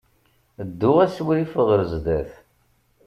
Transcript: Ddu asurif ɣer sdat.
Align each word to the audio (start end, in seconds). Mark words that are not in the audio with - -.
Ddu 0.67 0.91
asurif 1.05 1.53
ɣer 1.67 1.79
sdat. 1.91 2.31